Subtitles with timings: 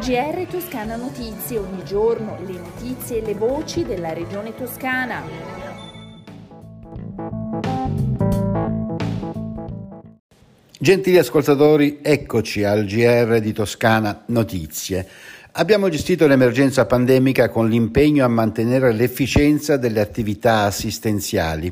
[0.00, 5.22] GR Toscana Notizie, ogni giorno le notizie e le voci della regione toscana.
[10.78, 15.06] Gentili ascoltatori, eccoci al GR di Toscana Notizie.
[15.52, 21.70] Abbiamo gestito l'emergenza pandemica con l'impegno a mantenere l'efficienza delle attività assistenziali.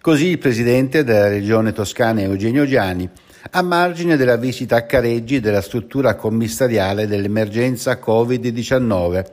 [0.00, 3.08] Così il presidente della regione toscana Eugenio Giani
[3.50, 9.24] a margine della visita a Careggi della struttura commissariale dell'emergenza Covid-19,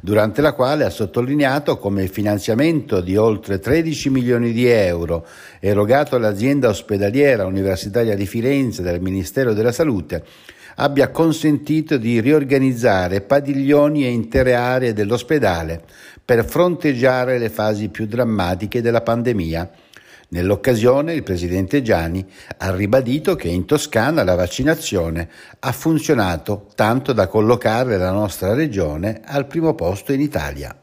[0.00, 5.26] durante la quale ha sottolineato come il finanziamento di oltre 13 milioni di euro
[5.60, 10.24] erogato all'azienda ospedaliera universitaria di Firenze del Ministero della Salute
[10.76, 15.82] abbia consentito di riorganizzare padiglioni e intere aree dell'ospedale
[16.24, 19.70] per fronteggiare le fasi più drammatiche della pandemia
[20.32, 27.26] Nell'occasione il presidente Gianni ha ribadito che in Toscana la vaccinazione ha funzionato tanto da
[27.26, 30.74] collocare la nostra regione al primo posto in Italia.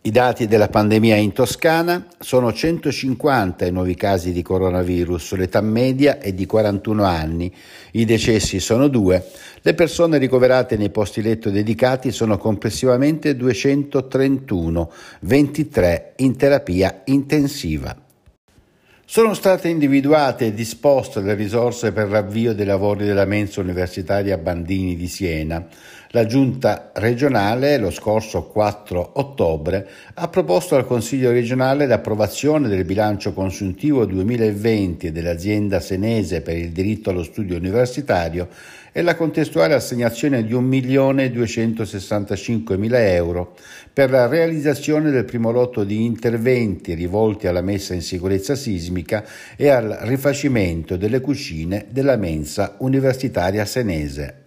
[0.07, 6.19] I dati della pandemia in Toscana sono 150 i nuovi casi di coronavirus, l'età media
[6.19, 7.53] è di 41 anni,
[7.91, 9.29] i decessi sono due,
[9.61, 17.93] le persone ricoverate nei posti letto dedicati sono complessivamente 231, 23 in terapia intensiva.
[19.09, 24.97] Sono state individuate e disposte le risorse per l'avvio dei lavori della mensa universitaria Bandini
[24.97, 25.65] di Siena.
[26.11, 33.33] La giunta regionale lo scorso 4 ottobre ha proposto al Consiglio regionale l'approvazione del bilancio
[33.33, 38.47] consuntivo 2020 dell'azienda senese per il diritto allo studio universitario
[38.93, 43.57] e la contestuale assegnazione di 1.265.000 euro
[43.91, 49.25] per la realizzazione del primo lotto di interventi rivolti alla messa in sicurezza sismica
[49.57, 54.45] e al rifacimento delle cucine della mensa universitaria senese.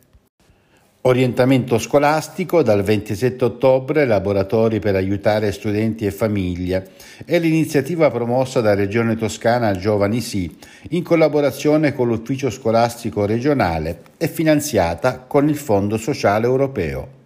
[1.03, 6.91] Orientamento scolastico dal 27 ottobre, laboratori per aiutare studenti e famiglie
[7.25, 10.55] è l'iniziativa promossa da Regione Toscana Giovani Sì
[10.91, 17.20] in collaborazione con l'Ufficio Scolastico Regionale e finanziata con il Fondo Sociale Europeo.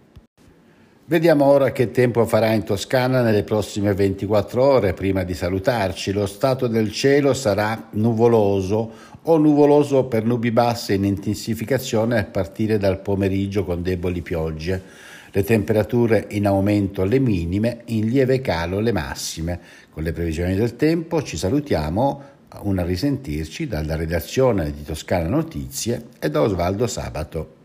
[1.07, 4.93] Vediamo ora che tempo farà in Toscana nelle prossime 24 ore.
[4.93, 8.91] Prima di salutarci, lo stato del cielo sarà nuvoloso
[9.21, 14.81] o nuvoloso per nubi basse in intensificazione a partire dal pomeriggio con deboli piogge.
[15.29, 19.59] Le temperature in aumento le minime, in lieve calo le massime.
[19.91, 22.23] Con le previsioni del tempo ci salutiamo,
[22.61, 27.64] un a risentirci dalla redazione di Toscana Notizie e da Osvaldo Sabato.